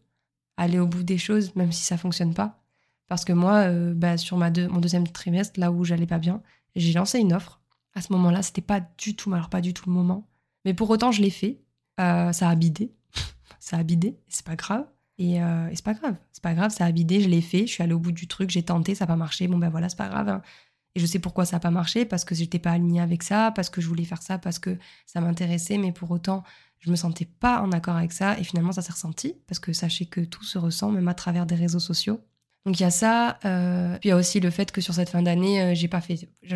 aller 0.57 0.79
au 0.79 0.87
bout 0.87 1.03
des 1.03 1.19
choses, 1.19 1.55
même 1.55 1.71
si 1.71 1.83
ça 1.83 1.95
fonctionne 1.95 2.33
pas. 2.33 2.59
Parce 3.07 3.23
que 3.23 3.31
moi, 3.31 3.67
euh, 3.67 3.93
bah, 3.93 4.17
sur 4.17 4.35
ma 4.37 4.49
mon 4.49 4.79
deuxième 4.79 5.07
trimestre, 5.07 5.59
là 5.59 5.71
où 5.71 5.83
j'allais 5.83 6.07
pas 6.07 6.17
bien, 6.17 6.41
j'ai 6.75 6.93
lancé 6.93 7.19
une 7.19 7.33
offre. 7.33 7.61
À 7.93 8.01
ce 8.01 8.11
moment-là, 8.13 8.41
c'était 8.41 8.61
pas 8.61 8.81
du 8.97 9.15
tout, 9.15 9.31
alors 9.31 9.49
pas 9.49 9.61
du 9.61 9.75
tout 9.75 9.87
le 9.87 9.93
moment. 9.93 10.27
Mais 10.65 10.73
pour 10.73 10.89
autant, 10.89 11.11
je 11.11 11.21
l'ai 11.21 11.29
fait. 11.29 11.61
Euh, 11.99 12.31
ça 12.31 12.49
a 12.49 12.55
bidé. 12.55 12.91
ça 13.59 13.77
a 13.77 13.83
bidé. 13.83 14.17
C'est 14.27 14.45
pas 14.45 14.55
grave. 14.55 14.87
Et, 15.19 15.39
c'est 15.75 15.85
pas 15.85 15.93
grave. 15.93 16.15
C'est 16.31 16.41
pas 16.41 16.55
grave, 16.55 16.71
ça 16.71 16.85
a 16.85 16.91
bidé, 16.91 17.21
je 17.21 17.29
l'ai 17.29 17.41
fait. 17.41 17.67
Je 17.67 17.73
suis 17.73 17.83
allée 17.83 17.93
au 17.93 17.99
bout 17.99 18.11
du 18.11 18.27
truc, 18.27 18.49
j'ai 18.49 18.63
tenté, 18.63 18.95
ça 18.95 19.05
n'a 19.05 19.07
pas 19.07 19.15
marché. 19.15 19.47
Bon, 19.47 19.59
ben 19.59 19.69
voilà, 19.69 19.87
c'est 19.87 19.97
pas 19.97 20.09
grave. 20.09 20.29
Hein. 20.29 20.41
Et 20.95 20.99
je 20.99 21.05
sais 21.05 21.19
pourquoi 21.19 21.45
ça 21.45 21.55
n'a 21.55 21.59
pas 21.59 21.71
marché, 21.71 22.05
parce 22.05 22.25
que 22.25 22.35
j'étais 22.35 22.59
pas 22.59 22.71
alignée 22.71 23.01
avec 23.01 23.23
ça, 23.23 23.51
parce 23.55 23.69
que 23.69 23.79
je 23.79 23.87
voulais 23.87 24.03
faire 24.03 24.21
ça, 24.21 24.37
parce 24.37 24.59
que 24.59 24.77
ça 25.05 25.21
m'intéressait, 25.21 25.77
mais 25.77 25.91
pour 25.91 26.11
autant, 26.11 26.43
je 26.79 26.91
me 26.91 26.95
sentais 26.95 27.25
pas 27.25 27.61
en 27.61 27.71
accord 27.71 27.95
avec 27.95 28.11
ça. 28.11 28.37
Et 28.39 28.43
finalement, 28.43 28.71
ça 28.71 28.81
s'est 28.81 28.91
ressenti, 28.91 29.35
parce 29.47 29.59
que 29.59 29.71
sachez 29.71 30.05
que 30.05 30.21
tout 30.21 30.43
se 30.43 30.57
ressent, 30.57 30.91
même 30.91 31.07
à 31.07 31.13
travers 31.13 31.45
des 31.45 31.55
réseaux 31.55 31.79
sociaux. 31.79 32.21
Donc 32.65 32.79
il 32.79 32.83
y 32.83 32.85
a 32.85 32.91
ça. 32.91 33.39
Euh, 33.45 33.97
puis 33.99 34.09
il 34.09 34.11
y 34.11 34.11
a 34.11 34.15
aussi 34.15 34.39
le 34.39 34.49
fait 34.51 34.71
que 34.71 34.81
sur 34.81 34.93
cette 34.93 35.09
fin 35.09 35.21
d'année, 35.23 35.61
euh, 35.61 35.73
j'ai 35.73 35.87
pas 35.87 36.01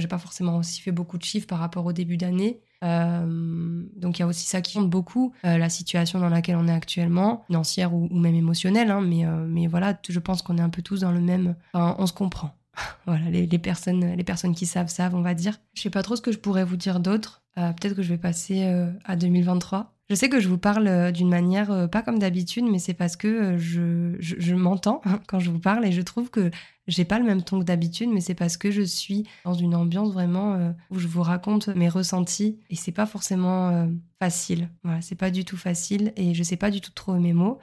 pas 0.10 0.18
forcément 0.18 0.58
aussi 0.58 0.82
fait 0.82 0.92
beaucoup 0.92 1.18
de 1.18 1.24
chiffres 1.24 1.48
par 1.48 1.60
rapport 1.60 1.86
au 1.86 1.94
début 1.94 2.18
d'année. 2.18 2.60
donc 2.82 4.20
il 4.20 4.20
y 4.20 4.22
a 4.22 4.28
aussi 4.28 4.46
ça 4.46 4.62
qui 4.62 4.78
compte 4.78 4.90
beaucoup, 4.90 5.34
la 5.44 5.70
situation 5.70 6.20
dans 6.20 6.30
laquelle 6.30 6.58
on 6.58 6.68
est 6.68 6.72
actuellement, 6.72 7.44
financière 7.48 7.94
ou, 7.94 8.08
même 8.14 8.36
émotionnelle. 8.36 8.92
Hein, 8.92 9.02
mais, 9.02 9.26
mais 9.48 9.66
voilà, 9.66 9.98
je 10.08 10.20
pense 10.20 10.44
qu'on 10.44 10.58
est 10.58 10.62
un 10.62 10.70
peu 10.70 10.84
tous 10.84 11.00
dans 11.02 11.12
le 11.12 11.22
même... 11.22 11.56
on 11.74 12.06
se 12.06 12.14
comprend. 12.14 12.56
voilà, 13.06 13.30
les, 13.30 13.48
personnes, 13.60 14.16
les 14.16 14.24
personnes 14.24 14.56
qui 14.56 14.66
savent 14.66 14.90
savent, 14.90 15.16
on 15.16 15.22
va 15.22 15.34
dire. 15.34 15.60
Je 15.74 15.82
sais 15.82 15.90
pas 15.90 16.04
trop 16.04 16.16
ce 16.16 16.22
que 16.22 16.32
je 16.32 16.38
pourrais 16.38 16.64
vous 16.64 16.78
dire 16.78 17.00
d'autre. 17.00 17.42
Peut-être 17.56 17.96
que 17.96 18.02
je 18.02 18.10
vais 18.10 18.18
passer 18.18 18.66
à 19.06 19.16
2023. 19.16 19.96
Je 20.10 20.14
sais 20.14 20.30
que 20.30 20.40
je 20.40 20.48
vous 20.48 20.60
parle 20.60 20.88
euh, 20.88 21.12
d'une 21.12 21.30
manière 21.30 21.72
euh, 21.72 21.88
pas 21.88 22.04
comme 22.04 22.20
d'habitude, 22.20 22.66
mais 22.70 22.78
c'est 22.78 22.94
parce 22.94 23.16
que 23.16 23.28
euh, 23.28 23.58
je, 23.58 24.16
je, 24.20 24.54
m'entends 24.54 25.02
quand 25.28 25.40
je 25.40 25.50
vous 25.50 25.60
parle 25.60 25.86
et 25.86 25.92
je 25.92 26.02
trouve 26.02 26.30
que 26.30 26.52
j'ai 26.88 27.06
pas 27.06 27.20
le 27.20 27.26
même 27.26 27.42
ton 27.42 27.60
que 27.60 27.66
d'habitude, 27.66 28.10
mais 28.10 28.22
c'est 28.22 28.36
parce 28.36 28.58
que 28.58 28.72
je 28.72 28.82
suis 28.82 29.28
dans 29.44 29.54
une 29.54 29.76
ambiance 29.76 30.12
vraiment 30.12 30.74
où 30.90 31.00
je 31.00 31.08
vous 31.08 31.22
raconte 31.22 31.68
mes 31.70 31.90
ressentis 31.90 32.60
et 32.70 32.76
c'est 32.76 32.92
pas 32.92 33.06
forcément 33.06 33.88
facile. 34.20 34.70
Voilà, 34.84 35.02
c'est 35.02 35.16
pas 35.16 35.32
du 35.32 35.46
tout 35.46 35.58
facile 35.58 36.14
et 36.16 36.34
je 36.34 36.44
sais 36.44 36.58
pas 36.58 36.72
du 36.72 36.82
tout 36.82 36.92
trop 36.92 37.14
mes 37.16 37.34
mots. 37.34 37.60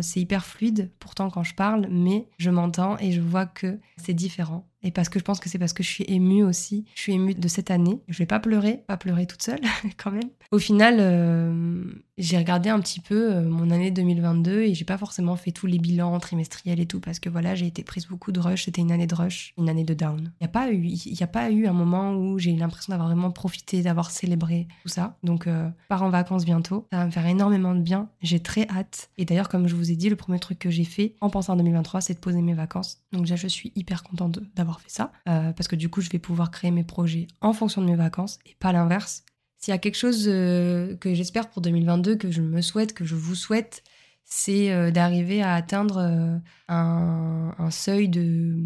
c'est 0.00 0.20
hyper 0.20 0.44
fluide 0.44 0.90
pourtant 0.98 1.30
quand 1.30 1.42
je 1.42 1.54
parle, 1.54 1.88
mais 1.90 2.28
je 2.38 2.50
m'entends 2.50 2.96
et 2.98 3.12
je 3.12 3.20
vois 3.20 3.46
que 3.46 3.78
c'est 3.96 4.14
différent 4.14 4.66
et 4.84 4.90
parce 4.90 5.08
que 5.08 5.18
je 5.18 5.24
pense 5.24 5.40
que 5.40 5.48
c'est 5.48 5.58
parce 5.58 5.72
que 5.72 5.82
je 5.82 5.88
suis 5.88 6.04
émue 6.06 6.44
aussi. 6.44 6.84
Je 6.94 7.00
suis 7.00 7.14
émue 7.14 7.34
de 7.34 7.48
cette 7.48 7.70
année. 7.70 8.02
Je 8.06 8.18
vais 8.18 8.26
pas 8.26 8.38
pleurer, 8.38 8.84
pas 8.86 8.98
pleurer 8.98 9.26
toute 9.26 9.42
seule 9.42 9.60
quand 9.96 10.12
même. 10.12 10.28
Au 10.52 10.58
final, 10.58 10.98
euh, 11.00 11.84
j'ai 12.16 12.38
regardé 12.38 12.70
un 12.70 12.80
petit 12.80 13.00
peu 13.00 13.32
euh, 13.32 13.42
mon 13.42 13.70
année 13.70 13.90
2022 13.90 14.62
et 14.62 14.74
j'ai 14.74 14.84
pas 14.84 14.98
forcément 14.98 15.36
fait 15.36 15.50
tous 15.50 15.66
les 15.66 15.78
bilans 15.78 16.18
trimestriels 16.20 16.80
et 16.80 16.86
tout 16.86 17.00
parce 17.00 17.18
que 17.18 17.28
voilà, 17.28 17.54
j'ai 17.54 17.66
été 17.66 17.82
prise 17.82 18.06
beaucoup 18.06 18.30
de 18.30 18.40
rush. 18.40 18.64
C'était 18.64 18.82
une 18.82 18.92
année 18.92 19.06
de 19.06 19.14
rush, 19.14 19.52
une 19.58 19.68
année 19.68 19.84
de 19.84 19.94
down. 19.94 20.32
Il 20.40 20.44
n'y 20.44 20.46
a 20.46 20.48
pas 20.48 20.70
eu, 20.70 20.84
il 20.86 21.18
y 21.18 21.22
a 21.22 21.28
pas 21.28 21.50
eu 21.50 21.66
un 21.66 21.72
moment 21.72 22.14
où 22.14 22.38
j'ai 22.38 22.52
eu 22.52 22.56
l'impression 22.56 22.92
d'avoir 22.92 23.08
vraiment 23.08 23.30
profité, 23.30 23.82
d'avoir 23.82 24.10
célébré 24.10 24.68
tout 24.82 24.88
ça. 24.88 25.16
Donc, 25.22 25.46
euh, 25.46 25.68
pars 25.88 26.02
en 26.02 26.10
vacances 26.10 26.44
bientôt. 26.44 26.86
Ça 26.92 26.98
va 26.98 27.06
me 27.06 27.10
faire 27.10 27.26
énormément 27.26 27.74
de 27.74 27.80
bien. 27.80 28.08
J'ai 28.22 28.40
très 28.40 28.68
hâte. 28.68 29.10
Et 29.18 29.24
d'ailleurs, 29.24 29.48
comme 29.48 29.66
je 29.66 29.74
vous 29.74 29.90
ai 29.90 29.96
dit, 29.96 30.08
le 30.08 30.16
premier 30.16 30.38
truc 30.38 30.58
que 30.58 30.70
j'ai 30.70 30.84
fait 30.84 31.16
en 31.20 31.30
pensant 31.30 31.54
à 31.54 31.56
2023, 31.56 32.00
c'est 32.00 32.14
de 32.14 32.20
poser 32.20 32.42
mes 32.42 32.54
vacances. 32.54 33.02
Donc 33.12 33.22
déjà, 33.22 33.36
je 33.36 33.48
suis 33.48 33.72
hyper 33.74 34.02
contente 34.02 34.38
d'avoir 34.54 34.80
fait 34.80 34.90
ça, 34.90 35.12
euh, 35.28 35.52
parce 35.52 35.68
que 35.68 35.76
du 35.76 35.88
coup, 35.88 36.00
je 36.00 36.10
vais 36.10 36.18
pouvoir 36.18 36.50
créer 36.50 36.70
mes 36.70 36.84
projets 36.84 37.26
en 37.40 37.52
fonction 37.52 37.82
de 37.82 37.86
mes 37.86 37.96
vacances 37.96 38.38
et 38.46 38.54
pas 38.58 38.72
l'inverse. 38.72 39.24
S'il 39.64 39.72
y 39.72 39.74
a 39.74 39.78
quelque 39.78 39.96
chose 39.96 40.26
euh, 40.28 40.94
que 40.98 41.14
j'espère 41.14 41.48
pour 41.48 41.62
2022, 41.62 42.16
que 42.16 42.30
je 42.30 42.42
me 42.42 42.60
souhaite, 42.60 42.92
que 42.92 43.06
je 43.06 43.14
vous 43.14 43.34
souhaite, 43.34 43.82
c'est 44.22 44.70
euh, 44.70 44.90
d'arriver 44.90 45.40
à 45.42 45.54
atteindre 45.54 46.38
un, 46.68 47.70
seuil 47.70 48.10
de, 48.10 48.58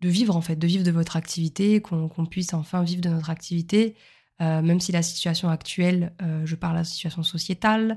vivre 0.00 0.36
en 0.36 0.40
fait, 0.40 0.54
de 0.54 0.68
vivre 0.68 0.84
de 0.84 0.92
votre 0.92 1.16
activité, 1.16 1.82
qu'on 1.82 2.26
puisse 2.26 2.54
enfin 2.54 2.84
vivre 2.84 3.00
de 3.00 3.08
notre 3.08 3.30
activité, 3.30 3.96
même 4.38 4.78
si 4.78 4.92
la 4.92 5.02
situation 5.02 5.48
actuelle, 5.48 6.12
je 6.44 6.54
parle 6.54 6.74
de 6.74 6.78
la 6.78 6.84
situation 6.84 7.24
sociétale, 7.24 7.96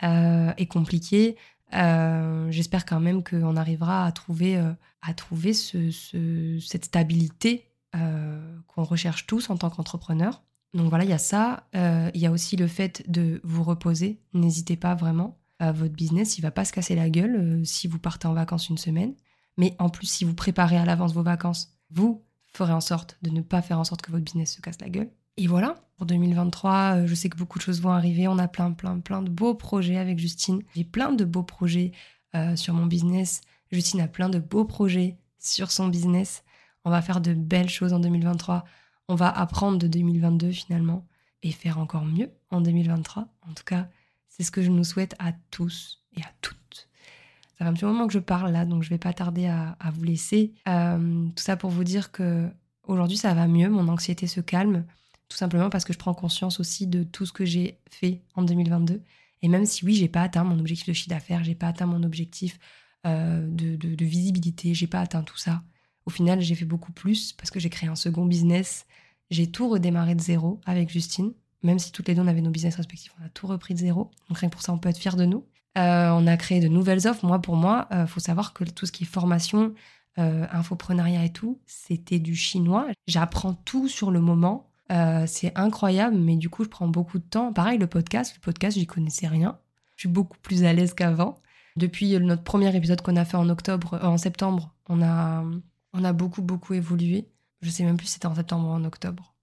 est 0.00 0.66
compliquée. 0.70 1.36
J'espère 1.70 2.86
quand 2.86 3.00
même 3.00 3.22
qu'on 3.22 3.56
arrivera 3.56 4.06
à 4.06 4.12
trouver 4.12 4.58
à 5.02 5.14
trouver 5.14 5.52
cette 5.52 6.84
stabilité 6.86 7.68
euh, 7.94 8.58
qu'on 8.66 8.84
recherche 8.84 9.26
tous 9.26 9.48
en 9.48 9.56
tant 9.56 9.70
qu'entrepreneur. 9.70 10.42
Donc 10.74 10.88
voilà, 10.88 11.04
il 11.04 11.10
y 11.10 11.14
a 11.14 11.18
ça. 11.18 11.66
Euh, 11.74 12.10
il 12.14 12.20
y 12.20 12.26
a 12.26 12.30
aussi 12.30 12.56
le 12.56 12.66
fait 12.66 13.08
de 13.10 13.40
vous 13.44 13.64
reposer. 13.64 14.20
N'hésitez 14.34 14.76
pas 14.76 14.94
vraiment. 14.94 15.38
votre 15.60 15.94
business, 15.94 16.38
il 16.38 16.42
va 16.42 16.50
pas 16.50 16.64
se 16.64 16.72
casser 16.72 16.94
la 16.94 17.10
gueule 17.10 17.36
euh, 17.36 17.64
si 17.64 17.88
vous 17.88 17.98
partez 17.98 18.28
en 18.28 18.34
vacances 18.34 18.68
une 18.68 18.78
semaine. 18.78 19.14
Mais 19.56 19.74
en 19.78 19.88
plus, 19.88 20.06
si 20.06 20.24
vous 20.24 20.34
préparez 20.34 20.76
à 20.76 20.84
l'avance 20.84 21.12
vos 21.14 21.22
vacances, 21.22 21.74
vous 21.90 22.24
ferez 22.52 22.72
en 22.72 22.80
sorte 22.80 23.18
de 23.22 23.30
ne 23.30 23.40
pas 23.40 23.60
faire 23.60 23.78
en 23.78 23.84
sorte 23.84 24.02
que 24.02 24.12
votre 24.12 24.24
business 24.24 24.54
se 24.54 24.60
casse 24.60 24.80
la 24.80 24.88
gueule. 24.88 25.10
Et 25.36 25.46
voilà, 25.46 25.74
pour 25.96 26.06
2023, 26.06 27.06
je 27.06 27.14
sais 27.14 27.28
que 27.28 27.36
beaucoup 27.36 27.58
de 27.58 27.64
choses 27.64 27.80
vont 27.80 27.90
arriver. 27.90 28.28
On 28.28 28.38
a 28.38 28.48
plein, 28.48 28.72
plein, 28.72 29.00
plein 29.00 29.22
de 29.22 29.30
beaux 29.30 29.54
projets 29.54 29.96
avec 29.96 30.18
Justine. 30.18 30.62
J'ai 30.76 30.84
plein 30.84 31.12
de 31.12 31.24
beaux 31.24 31.42
projets 31.42 31.92
sur 32.56 32.74
mon 32.74 32.86
business. 32.86 33.40
Justine 33.70 34.00
a 34.00 34.08
plein 34.08 34.28
de 34.28 34.38
beaux 34.38 34.64
projets 34.64 35.18
sur 35.38 35.70
son 35.70 35.88
business. 35.88 36.44
On 36.84 36.90
va 36.90 37.02
faire 37.02 37.20
de 37.20 37.34
belles 37.34 37.68
choses 37.68 37.92
en 37.92 38.00
2023. 38.00 38.64
On 39.08 39.14
va 39.14 39.30
apprendre 39.30 39.78
de 39.78 39.86
2022 39.86 40.52
finalement 40.52 41.06
et 41.42 41.52
faire 41.52 41.78
encore 41.78 42.04
mieux 42.04 42.30
en 42.50 42.60
2023. 42.60 43.26
En 43.48 43.54
tout 43.54 43.64
cas, 43.64 43.88
c'est 44.28 44.42
ce 44.42 44.50
que 44.50 44.62
je 44.62 44.70
nous 44.70 44.84
souhaite 44.84 45.14
à 45.18 45.32
tous 45.50 46.04
et 46.16 46.20
à 46.20 46.30
toutes. 46.42 46.88
Ça 47.58 47.64
fait 47.64 47.70
un 47.70 47.72
petit 47.72 47.84
moment 47.84 48.06
que 48.06 48.12
je 48.12 48.18
parle 48.18 48.52
là, 48.52 48.64
donc 48.64 48.82
je 48.82 48.90
vais 48.90 48.98
pas 48.98 49.12
tarder 49.12 49.46
à, 49.46 49.76
vous 49.92 50.04
laisser. 50.04 50.54
Euh, 50.68 51.26
tout 51.34 51.42
ça 51.42 51.56
pour 51.56 51.70
vous 51.70 51.84
dire 51.84 52.12
que 52.12 52.48
aujourd'hui 52.84 53.16
ça 53.16 53.34
va 53.34 53.48
mieux, 53.48 53.68
mon 53.68 53.88
anxiété 53.88 54.26
se 54.26 54.40
calme, 54.40 54.84
tout 55.28 55.36
simplement 55.36 55.70
parce 55.70 55.84
que 55.84 55.92
je 55.92 55.98
prends 55.98 56.14
conscience 56.14 56.60
aussi 56.60 56.86
de 56.86 57.02
tout 57.02 57.26
ce 57.26 57.32
que 57.32 57.44
j'ai 57.44 57.80
fait 57.90 58.22
en 58.34 58.42
2022. 58.42 59.02
Et 59.42 59.48
même 59.48 59.66
si 59.66 59.84
oui, 59.84 59.94
j'ai 59.94 60.08
pas 60.08 60.22
atteint 60.22 60.44
mon 60.44 60.58
objectif 60.58 60.88
de 60.88 60.92
chiffre 60.92 61.10
d'affaires, 61.10 61.44
j'ai 61.44 61.54
pas 61.54 61.68
atteint 61.68 61.86
mon 61.86 62.02
objectif 62.02 62.58
euh, 63.06 63.46
de, 63.48 63.76
de, 63.76 64.04
visibilité. 64.04 64.74
J'ai 64.74 64.88
pas 64.88 65.00
atteint 65.00 65.22
tout 65.22 65.36
ça. 65.36 65.62
Au 66.08 66.10
final, 66.10 66.40
j'ai 66.40 66.54
fait 66.54 66.64
beaucoup 66.64 66.90
plus 66.90 67.34
parce 67.34 67.50
que 67.50 67.60
j'ai 67.60 67.68
créé 67.68 67.86
un 67.86 67.94
second 67.94 68.24
business. 68.24 68.86
J'ai 69.28 69.50
tout 69.50 69.68
redémarré 69.68 70.14
de 70.14 70.22
zéro 70.22 70.58
avec 70.64 70.88
Justine. 70.88 71.34
Même 71.62 71.78
si 71.78 71.92
toutes 71.92 72.08
les 72.08 72.14
deux, 72.14 72.22
on 72.22 72.26
avait 72.26 72.40
nos 72.40 72.48
business 72.48 72.76
respectifs, 72.76 73.12
on 73.20 73.26
a 73.26 73.28
tout 73.28 73.46
repris 73.46 73.74
de 73.74 73.80
zéro. 73.80 74.10
Donc 74.30 74.38
rien 74.38 74.48
que 74.48 74.54
pour 74.54 74.62
ça, 74.62 74.72
on 74.72 74.78
peut 74.78 74.88
être 74.88 74.96
fier 74.96 75.16
de 75.16 75.26
nous. 75.26 75.44
Euh, 75.76 76.08
on 76.08 76.26
a 76.26 76.38
créé 76.38 76.60
de 76.60 76.68
nouvelles 76.68 77.06
offres. 77.06 77.26
Moi, 77.26 77.42
pour 77.42 77.56
moi, 77.56 77.88
il 77.90 77.96
euh, 77.98 78.06
faut 78.06 78.20
savoir 78.20 78.54
que 78.54 78.64
tout 78.64 78.86
ce 78.86 78.92
qui 78.92 79.04
est 79.04 79.06
formation, 79.06 79.74
infoprenariat 80.16 81.26
et 81.26 81.32
tout, 81.32 81.60
c'était 81.66 82.18
du 82.18 82.34
chinois. 82.34 82.88
J'apprends 83.06 83.52
tout 83.52 83.86
sur 83.86 84.10
le 84.10 84.20
moment. 84.20 84.70
c'est 85.26 85.52
incroyable, 85.58 86.16
mais 86.16 86.36
du 86.36 86.48
coup, 86.48 86.64
je 86.64 86.70
prends 86.70 86.88
beaucoup 86.88 87.18
de 87.18 87.24
temps. 87.24 87.52
Pareil, 87.52 87.78
le 87.78 87.86
podcast, 87.86 88.34
le 88.34 88.40
podcast, 88.40 88.78
j'y 88.78 88.86
connaissais 88.86 89.28
rien. 89.28 89.58
Je 89.96 90.02
suis 90.02 90.08
beaucoup 90.08 90.38
plus 90.38 90.64
à 90.64 90.72
l'aise 90.72 90.94
qu'avant. 90.94 91.42
Depuis 91.78 92.18
notre 92.18 92.42
premier 92.42 92.74
épisode 92.74 93.02
qu'on 93.02 93.14
a 93.14 93.24
fait 93.24 93.36
en 93.36 93.48
octobre, 93.48 93.94
euh, 93.94 94.06
en 94.06 94.18
septembre, 94.18 94.74
on 94.88 95.00
a, 95.00 95.44
on 95.98 96.04
a 96.04 96.12
beaucoup, 96.12 96.42
beaucoup 96.42 96.74
évolué. 96.74 97.28
Je 97.62 97.70
sais 97.70 97.84
même 97.84 97.96
plus 97.96 98.06
si 98.06 98.14
c'était 98.14 98.26
en 98.26 98.34
septembre 98.34 98.68
ou 98.68 98.70
en 98.70 98.84
octobre, 98.84 99.34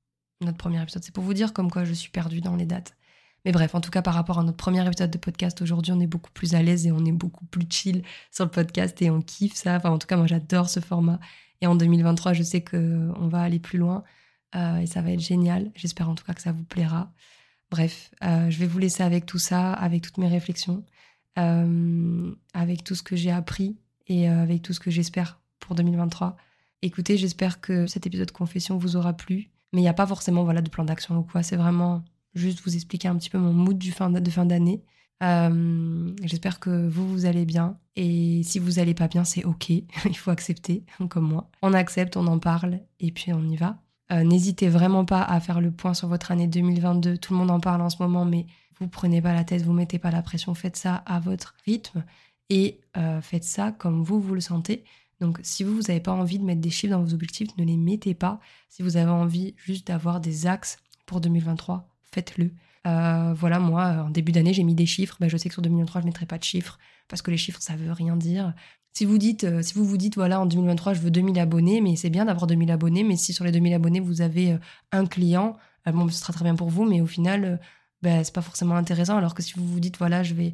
notre 0.42 0.58
premier 0.58 0.82
épisode. 0.82 1.04
C'est 1.04 1.14
pour 1.14 1.24
vous 1.24 1.34
dire 1.34 1.54
comme 1.54 1.70
quoi 1.70 1.84
je 1.84 1.94
suis 1.94 2.10
perdue 2.10 2.42
dans 2.42 2.56
les 2.56 2.66
dates. 2.66 2.96
Mais 3.44 3.52
bref, 3.52 3.76
en 3.76 3.82
tout 3.82 3.92
cas, 3.92 4.02
par 4.02 4.16
rapport 4.16 4.40
à 4.40 4.44
notre 4.44 4.58
premier 4.58 4.86
épisode 4.88 5.12
de 5.12 5.18
podcast, 5.18 5.62
aujourd'hui, 5.62 5.92
on 5.92 6.00
est 6.00 6.08
beaucoup 6.08 6.32
plus 6.32 6.56
à 6.56 6.64
l'aise 6.64 6.88
et 6.88 6.92
on 6.92 7.06
est 7.06 7.12
beaucoup 7.12 7.46
plus 7.46 7.68
chill 7.70 8.02
sur 8.32 8.46
le 8.46 8.52
podcast 8.52 9.00
et 9.02 9.12
on 9.12 9.22
kiffe 9.22 9.54
ça. 9.54 9.76
Enfin, 9.76 9.92
en 9.92 10.00
tout 10.00 10.08
cas, 10.08 10.18
moi, 10.18 10.26
j'adore 10.26 10.68
ce 10.70 10.80
format. 10.80 11.20
Et 11.62 11.68
en 11.68 11.76
2023, 11.76 12.34
je 12.34 12.42
sais 12.42 12.64
qu'on 12.64 13.28
va 13.28 13.42
aller 13.42 13.60
plus 13.60 13.78
loin 13.78 14.04
euh, 14.56 14.78
et 14.78 14.88
ça 14.88 15.02
va 15.02 15.12
être 15.12 15.20
génial. 15.20 15.72
J'espère 15.76 16.10
en 16.10 16.16
tout 16.16 16.26
cas 16.26 16.34
que 16.34 16.42
ça 16.42 16.52
vous 16.52 16.64
plaira. 16.64 17.14
Bref, 17.70 18.12
euh, 18.24 18.50
je 18.50 18.58
vais 18.58 18.68
vous 18.68 18.80
laisser 18.80 19.04
avec 19.04 19.26
tout 19.26 19.40
ça, 19.40 19.74
avec 19.74 20.02
toutes 20.02 20.18
mes 20.18 20.28
réflexions. 20.28 20.84
Euh, 21.38 22.34
avec 22.54 22.84
tout 22.84 22.96
ce 22.96 23.04
que 23.04 23.18
j'ai 23.18 23.32
appris 23.32 23.78
et 24.08 24.30
avec 24.30 24.62
tout 24.62 24.72
ce 24.72 24.80
que 24.80 24.90
j'espère 24.90 25.42
pour 25.60 25.76
2023. 25.76 26.36
Écoutez, 26.82 27.18
j'espère 27.18 27.62
que 27.62 27.88
cet 27.88 28.06
épisode 28.06 28.28
de 28.28 28.32
confession 28.32 28.78
vous 28.78 28.96
aura 28.96 29.14
plu, 29.14 29.50
mais 29.74 29.80
il 29.80 29.84
n'y 29.84 29.90
a 29.90 29.94
pas 29.94 30.08
forcément 30.08 30.44
voilà, 30.44 30.62
de 30.62 30.70
plan 30.70 30.86
d'action 30.86 31.18
ou 31.18 31.24
quoi, 31.24 31.44
c'est 31.44 31.56
vraiment 31.56 32.04
juste 32.34 32.62
vous 32.66 32.76
expliquer 32.76 33.08
un 33.08 33.16
petit 33.16 33.30
peu 33.30 33.38
mon 33.38 33.54
mood 33.54 33.78
du 33.78 33.92
fin 33.92 34.10
de 34.10 34.30
fin 34.30 34.46
d'année. 34.46 34.84
Euh, 35.24 36.12
j'espère 36.24 36.60
que 36.60 36.88
vous, 36.88 37.08
vous 37.08 37.26
allez 37.26 37.46
bien. 37.46 37.78
Et 37.96 38.42
si 38.44 38.60
vous 38.60 38.80
allez 38.80 38.94
pas 38.94 39.08
bien, 39.08 39.24
c'est 39.24 39.46
ok. 39.46 39.70
Il 40.06 40.18
faut 40.18 40.32
accepter, 40.32 40.84
comme 41.10 41.30
moi. 41.30 41.50
On 41.62 41.74
accepte, 41.74 42.18
on 42.18 42.28
en 42.28 42.40
parle, 42.40 42.80
et 43.00 43.12
puis 43.12 43.34
on 43.34 43.44
y 43.48 43.56
va. 43.56 43.78
N'hésitez 44.12 44.70
vraiment 44.70 45.04
pas 45.04 45.24
à 45.24 45.40
faire 45.40 45.60
le 45.60 45.72
point 45.72 45.96
sur 45.96 46.08
votre 46.08 46.30
année 46.32 46.48
2022. 46.48 47.18
Tout 47.18 47.34
le 47.34 47.40
monde 47.40 47.50
en 47.50 47.60
parle 47.60 47.82
en 47.82 47.90
ce 47.90 47.98
moment, 48.00 48.24
mais 48.24 48.46
vous 48.80 48.88
prenez 48.88 49.22
pas 49.22 49.34
la 49.34 49.44
tête, 49.44 49.62
vous 49.62 49.74
mettez 49.74 50.00
pas 50.00 50.12
la 50.12 50.22
pression, 50.22 50.54
faites 50.54 50.76
ça 50.76 50.96
à 51.06 51.20
votre 51.20 51.56
rythme 51.66 52.04
et 52.50 52.80
euh, 52.98 53.22
faites 53.22 53.44
ça 53.44 53.72
comme 53.72 54.04
vous, 54.04 54.20
vous 54.20 54.36
le 54.36 54.42
sentez. 54.42 54.84
Donc 55.22 55.40
si 55.44 55.64
vous, 55.64 55.76
vous 55.76 55.82
n'avez 55.88 56.00
pas 56.00 56.12
envie 56.12 56.40
de 56.40 56.44
mettre 56.44 56.62
des 56.62 56.70
chiffres 56.70 56.94
dans 56.94 57.04
vos 57.04 57.14
objectifs, 57.14 57.56
ne 57.58 57.64
les 57.64 57.78
mettez 57.78 58.14
pas. 58.14 58.40
Si 58.70 58.84
vous 58.84 58.98
avez 58.98 59.12
envie 59.12 59.56
juste 59.58 59.88
d'avoir 59.88 60.20
des 60.20 60.48
axes 60.48 60.78
pour 61.06 61.22
2023, 61.22 61.88
faites-le. 62.04 62.52
Euh, 62.86 63.34
voilà, 63.34 63.60
moi, 63.60 64.06
en 64.08 64.10
début 64.10 64.32
d'année, 64.32 64.54
j'ai 64.54 64.64
mis 64.64 64.76
des 64.76 64.86
chiffres. 64.86 65.18
Ben, 65.20 65.30
je 65.30 65.38
sais 65.38 65.50
que 65.50 65.54
sur 65.54 65.62
2023, 65.62 66.02
je 66.02 66.06
ne 66.06 66.10
mettrai 66.10 66.26
pas 66.26 66.38
de 66.38 66.44
chiffres 66.44 66.78
parce 67.08 67.22
que 67.22 67.32
les 67.32 67.38
chiffres, 67.38 67.62
ça 67.62 67.76
veut 67.76 67.92
rien 67.92 68.16
dire. 68.16 68.54
Si 68.94 69.06
vous 69.06 69.18
dites, 69.18 69.44
euh, 69.44 69.62
si 69.62 69.74
vous 69.74 69.98
dites, 69.98 70.16
voilà, 70.16 70.40
en 70.40 70.46
2023, 70.46 70.94
je 70.94 71.02
veux 71.02 71.12
2000 71.12 71.40
abonnés, 71.40 71.82
mais 71.82 71.96
c'est 71.96 72.10
bien 72.10 72.26
d'avoir 72.26 72.48
2000 72.48 72.72
abonnés, 72.72 73.04
mais 73.04 73.18
si 73.18 73.34
sur 73.34 73.44
les 73.44 73.52
2000 73.52 73.74
abonnés, 73.74 74.00
vous 74.00 74.22
avez 74.22 74.58
un 74.92 75.06
client, 75.06 75.58
bon, 75.86 76.08
ce 76.10 76.20
sera 76.20 76.34
très 76.34 76.44
bien 76.44 76.56
pour 76.56 76.70
vous, 76.70 76.86
mais 76.86 77.02
au 77.02 77.08
final, 77.08 77.60
ben, 78.02 78.24
c'est 78.24 78.34
pas 78.34 78.42
forcément 78.42 78.76
intéressant. 78.76 79.18
Alors 79.18 79.34
que 79.36 79.44
si 79.44 79.54
vous 79.54 79.68
vous 79.68 79.80
dites, 79.80 79.98
voilà, 79.98 80.24
je 80.24 80.34
vais 80.34 80.54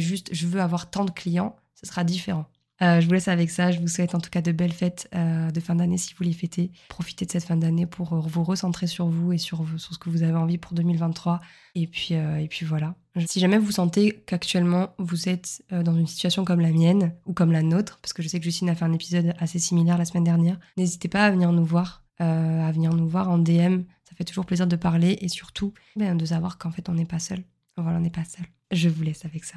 juste, 0.00 0.28
je 0.32 0.46
veux 0.46 0.60
avoir 0.60 0.90
tant 0.90 1.04
de 1.04 1.10
clients, 1.10 1.56
ce 1.74 1.86
sera 1.86 2.04
différent. 2.04 2.46
Euh, 2.82 3.00
je 3.00 3.06
vous 3.06 3.12
laisse 3.12 3.28
avec 3.28 3.50
ça. 3.50 3.70
Je 3.70 3.80
vous 3.80 3.88
souhaite 3.88 4.14
en 4.14 4.20
tout 4.20 4.30
cas 4.30 4.42
de 4.42 4.52
belles 4.52 4.72
fêtes 4.72 5.08
euh, 5.14 5.50
de 5.50 5.60
fin 5.60 5.74
d'année 5.74 5.98
si 5.98 6.14
vous 6.14 6.24
les 6.24 6.32
fêtez. 6.32 6.72
Profitez 6.88 7.24
de 7.24 7.30
cette 7.30 7.44
fin 7.44 7.56
d'année 7.56 7.86
pour 7.86 8.12
euh, 8.12 8.20
vous 8.20 8.42
recentrer 8.42 8.86
sur 8.86 9.06
vous 9.06 9.32
et 9.32 9.38
sur, 9.38 9.64
ce 9.76 9.98
que 9.98 10.10
vous 10.10 10.22
avez 10.22 10.34
envie 10.34 10.58
pour 10.58 10.72
2023. 10.72 11.40
Et 11.76 11.86
puis, 11.86 12.14
et 12.14 12.46
puis 12.48 12.64
voilà. 12.64 12.94
Si 13.26 13.40
jamais 13.40 13.58
vous 13.58 13.72
sentez 13.72 14.22
qu'actuellement 14.26 14.90
vous 14.98 15.28
êtes 15.28 15.64
dans 15.70 15.96
une 15.96 16.06
situation 16.06 16.44
comme 16.44 16.60
la 16.60 16.70
mienne 16.70 17.14
ou 17.26 17.32
comme 17.32 17.50
la 17.50 17.62
nôtre, 17.62 17.98
parce 18.00 18.12
que 18.12 18.22
je 18.22 18.28
sais 18.28 18.38
que 18.38 18.44
Justine 18.44 18.70
a 18.70 18.76
fait 18.76 18.84
un 18.84 18.92
épisode 18.92 19.34
assez 19.40 19.58
similaire 19.58 19.98
la 19.98 20.04
semaine 20.04 20.22
dernière, 20.22 20.58
n'hésitez 20.76 21.08
pas 21.08 21.24
à 21.24 21.30
venir 21.32 21.50
nous 21.52 21.64
voir 21.64 22.04
à 22.20 22.70
venir 22.70 22.94
nous 22.94 23.08
voir 23.08 23.28
en 23.28 23.38
DM. 23.38 23.82
Ça 24.04 24.14
fait 24.16 24.22
toujours 24.22 24.46
plaisir 24.46 24.68
de 24.68 24.76
parler 24.76 25.18
et 25.20 25.28
surtout 25.28 25.74
ben, 25.96 26.16
de 26.16 26.24
savoir 26.24 26.58
qu'en 26.58 26.70
fait 26.70 26.88
on 26.88 26.94
n'est 26.94 27.04
pas 27.04 27.18
seul. 27.18 27.42
Voilà, 27.76 27.98
on 27.98 28.00
n'est 28.00 28.10
pas 28.10 28.24
seul. 28.24 28.46
Je 28.70 28.88
vous 28.88 29.02
laisse 29.02 29.24
avec 29.24 29.42
ça. 29.42 29.56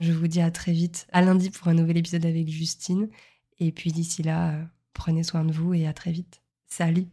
Je 0.00 0.12
vous 0.12 0.28
dis 0.28 0.40
à 0.40 0.50
très 0.50 0.72
vite, 0.72 1.06
à 1.12 1.20
lundi 1.20 1.50
pour 1.50 1.68
un 1.68 1.74
nouvel 1.74 1.98
épisode 1.98 2.24
avec 2.24 2.48
Justine. 2.48 3.10
Et 3.58 3.70
puis 3.70 3.92
d'ici 3.92 4.22
là, 4.22 4.54
euh, 4.54 4.64
prenez 4.94 5.22
soin 5.22 5.44
de 5.44 5.52
vous 5.52 5.74
et 5.74 5.86
à 5.86 5.92
très 5.92 6.10
vite. 6.10 6.40
Salut 6.66 7.06